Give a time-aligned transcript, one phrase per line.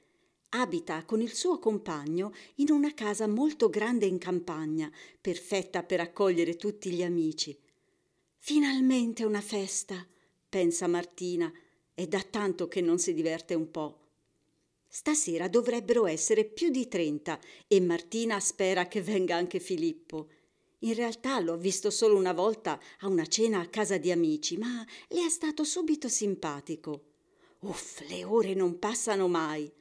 [0.51, 6.55] Abita con il suo compagno in una casa molto grande in campagna, perfetta per accogliere
[6.55, 7.57] tutti gli amici.
[8.37, 10.07] Finalmente una festa,
[10.49, 11.51] pensa Martina,
[11.93, 14.01] è da tanto che non si diverte un po'.
[14.87, 20.29] Stasera dovrebbero essere più di trenta e Martina spera che venga anche Filippo.
[20.79, 24.85] In realtà l'ho visto solo una volta a una cena a casa di amici, ma
[25.09, 27.03] le è stato subito simpatico.
[27.59, 29.71] Uff, le ore non passano mai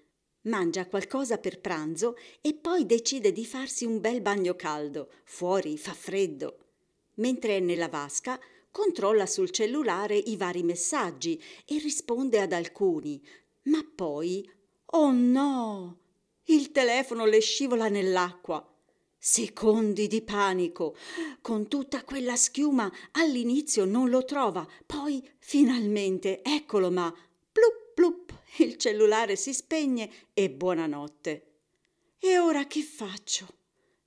[0.47, 5.11] mangia qualcosa per pranzo e poi decide di farsi un bel bagno caldo.
[5.25, 6.58] Fuori fa freddo.
[7.14, 8.39] Mentre è nella vasca,
[8.77, 13.19] controlla sul cellulare i vari messaggi e risponde ad alcuni.
[13.63, 14.47] Ma poi,
[14.85, 15.98] oh no!
[16.45, 18.63] Il telefono le scivola nell'acqua.
[19.17, 20.95] Secondi di panico.
[21.41, 27.11] Con tutta quella schiuma all'inizio non lo trova, poi finalmente eccolo, ma
[27.51, 31.47] plup plup il cellulare si spegne e buonanotte.
[32.19, 33.47] E ora che faccio?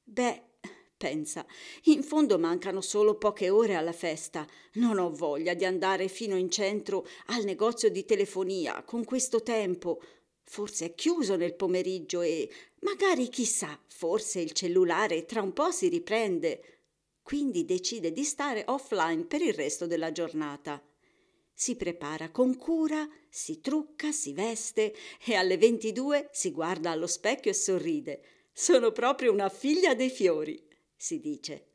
[0.04, 0.49] Beh,
[1.00, 1.46] pensa,
[1.86, 4.46] in fondo mancano solo poche ore alla festa.
[4.74, 10.02] Non ho voglia di andare fino in centro al negozio di telefonia con questo tempo.
[10.44, 12.50] Forse è chiuso nel pomeriggio e
[12.82, 16.62] magari chissà, forse il cellulare tra un po' si riprende.
[17.24, 20.84] Quindi decide di stare offline per il resto della giornata
[21.60, 27.52] si prepara con cura, si trucca, si veste e alle 22 si guarda allo specchio
[27.52, 28.22] e sorride.
[28.54, 30.69] Sono proprio una figlia dei fiori,
[31.00, 31.72] si dice.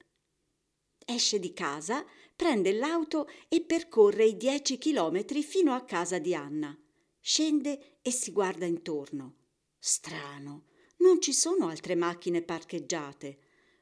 [1.06, 2.04] Esce di casa,
[2.36, 6.78] prende l'auto e percorre i dieci chilometri fino a casa di Anna.
[7.20, 9.36] Scende e si guarda intorno.
[9.78, 10.66] Strano,
[10.98, 13.38] non ci sono altre macchine parcheggiate.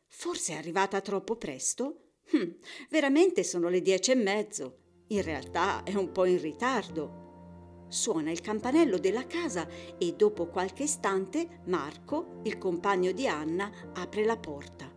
[0.06, 2.12] Forse è arrivata troppo presto?
[2.30, 2.59] Hm,
[2.91, 4.78] veramente sono le dieci e mezzo.
[5.09, 7.86] In realtà è un po' in ritardo.
[7.88, 14.24] Suona il campanello della casa e dopo qualche istante Marco, il compagno di Anna, apre
[14.24, 14.91] la porta.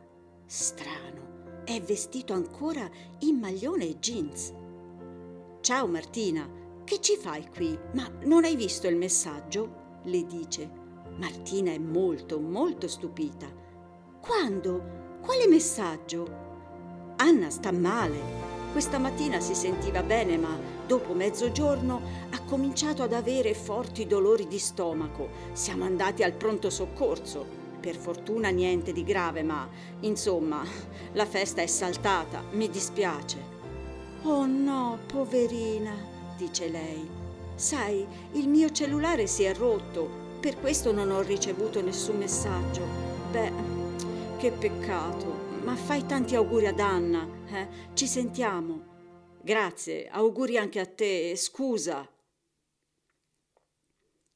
[0.48, 2.88] Strano, è vestito ancora
[3.22, 4.54] in maglione e jeans.
[5.60, 6.48] Ciao Martina,
[6.84, 7.76] che ci fai qui?
[7.94, 10.02] Ma non hai visto il messaggio?
[10.04, 10.70] le dice.
[11.18, 13.48] Martina è molto, molto stupita.
[14.22, 15.18] Quando?
[15.20, 16.28] Quale messaggio?
[17.16, 18.20] Anna sta male.
[18.72, 24.60] Questa mattina si sentiva bene, ma dopo mezzogiorno ha cominciato ad avere forti dolori di
[24.60, 25.28] stomaco.
[25.54, 27.65] Siamo andati al pronto soccorso.
[27.86, 29.70] Per fortuna niente di grave, ma
[30.00, 30.66] insomma,
[31.14, 33.38] la festa è saltata, mi dispiace.
[34.24, 35.94] Oh no, poverina,
[36.36, 37.08] dice lei.
[37.54, 40.10] Sai, il mio cellulare si è rotto,
[40.40, 42.82] per questo non ho ricevuto nessun messaggio.
[43.30, 43.52] Beh,
[44.40, 47.68] che peccato ma fai tanti auguri ad Anna, eh?
[47.94, 49.38] Ci sentiamo.
[49.44, 52.12] Grazie, auguri anche a te, scusa.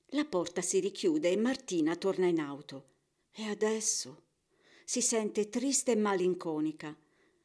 [0.09, 2.97] La porta si richiude e Martina torna in auto.
[3.31, 4.23] E adesso?
[4.83, 6.95] Si sente triste e malinconica.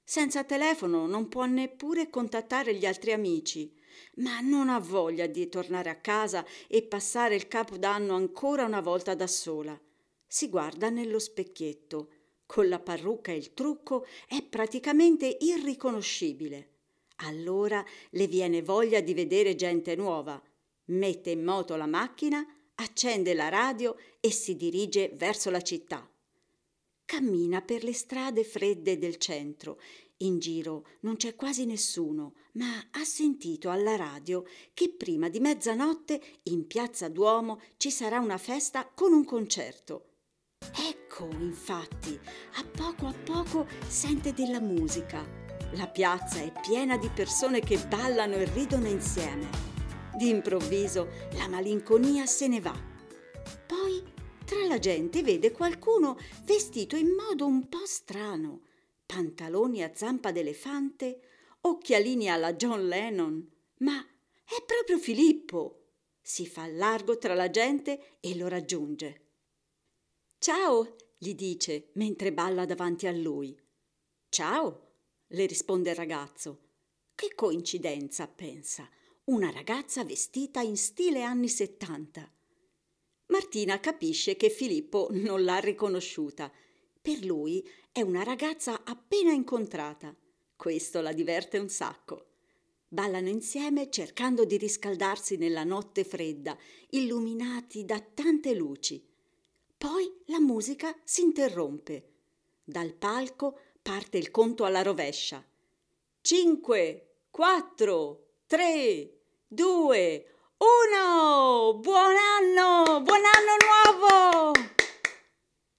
[0.02, 3.72] Senza telefono non può neppure contattare gli altri amici,
[4.16, 9.14] ma non ha voglia di tornare a casa e passare il capodanno ancora una volta
[9.14, 9.78] da sola.
[10.26, 12.08] Si guarda nello specchietto
[12.46, 16.70] con la parrucca e il trucco è praticamente irriconoscibile.
[17.16, 20.40] Allora le viene voglia di vedere gente nuova.
[20.86, 22.44] Mette in moto la macchina,
[22.76, 26.08] accende la radio e si dirige verso la città.
[27.04, 29.78] Cammina per le strade fredde del centro.
[30.18, 36.20] In giro non c'è quasi nessuno, ma ha sentito alla radio che prima di mezzanotte
[36.44, 40.10] in Piazza Duomo ci sarà una festa con un concerto.
[40.88, 42.18] Ecco, infatti,
[42.54, 45.24] a poco a poco sente della musica.
[45.72, 49.73] La piazza è piena di persone che ballano e ridono insieme.
[50.16, 52.74] D'improvviso la malinconia se ne va.
[53.66, 54.02] Poi
[54.44, 58.62] tra la gente vede qualcuno vestito in modo un po' strano,
[59.04, 61.20] pantaloni a zampa d'elefante,
[61.62, 63.50] occhialini alla John Lennon.
[63.78, 64.06] Ma
[64.44, 65.80] è proprio Filippo!
[66.20, 69.22] Si fa largo tra la gente e lo raggiunge.
[70.38, 73.58] Ciao, gli dice mentre balla davanti a lui.
[74.28, 74.92] Ciao,
[75.28, 76.60] le risponde il ragazzo.
[77.14, 78.88] Che coincidenza, pensa.
[79.26, 82.30] Una ragazza vestita in stile anni settanta.
[83.28, 86.52] Martina capisce che Filippo non l'ha riconosciuta.
[87.00, 90.14] Per lui è una ragazza appena incontrata.
[90.54, 92.32] Questo la diverte un sacco.
[92.86, 96.54] Ballano insieme cercando di riscaldarsi nella notte fredda,
[96.90, 99.02] illuminati da tante luci.
[99.78, 102.10] Poi la musica si interrompe.
[102.62, 105.42] Dal palco parte il conto alla rovescia.
[106.20, 109.13] Cinque, quattro, tre,
[109.54, 110.26] due,
[110.58, 111.78] uno!
[111.78, 113.00] Buon anno!
[113.02, 114.52] Buon anno nuovo!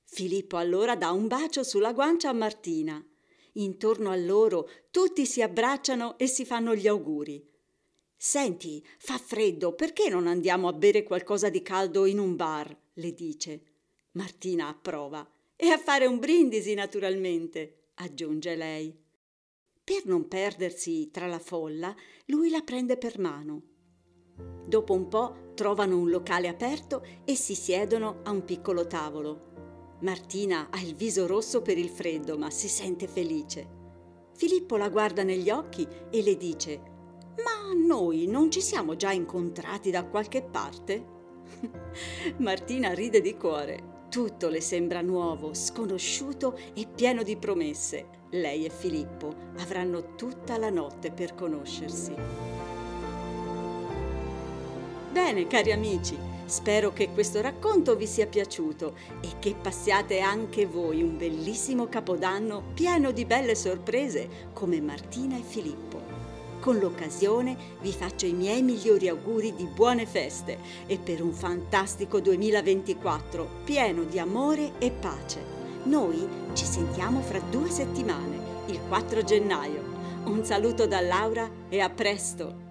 [0.06, 3.06] Filippo allora dà un bacio sulla guancia a Martina.
[3.54, 7.46] Intorno a loro tutti si abbracciano e si fanno gli auguri.
[8.16, 12.76] Senti, fa freddo, perché non andiamo a bere qualcosa di caldo in un bar?
[12.94, 13.62] le dice.
[14.12, 15.30] Martina approva.
[15.58, 19.05] E a fare un brindisi, naturalmente, aggiunge lei.
[19.86, 21.96] Per non perdersi tra la folla,
[22.26, 23.62] lui la prende per mano.
[24.66, 29.98] Dopo un po' trovano un locale aperto e si siedono a un piccolo tavolo.
[30.00, 33.68] Martina ha il viso rosso per il freddo, ma si sente felice.
[34.34, 36.82] Filippo la guarda negli occhi e le dice:
[37.44, 41.06] Ma noi non ci siamo già incontrati da qualche parte?
[42.38, 43.95] Martina ride di cuore.
[44.16, 48.06] Tutto le sembra nuovo, sconosciuto e pieno di promesse.
[48.30, 52.16] Lei e Filippo avranno tutta la notte per conoscersi.
[55.12, 61.04] Bene, cari amici, spero che questo racconto vi sia piaciuto e che passiate anche voi
[61.04, 66.15] un bellissimo capodanno pieno di belle sorprese come Martina e Filippo.
[66.66, 70.58] Con l'occasione vi faccio i miei migliori auguri di buone feste
[70.88, 75.44] e per un fantastico 2024 pieno di amore e pace.
[75.84, 79.84] Noi ci sentiamo fra due settimane, il 4 gennaio.
[80.24, 82.65] Un saluto da Laura e a presto!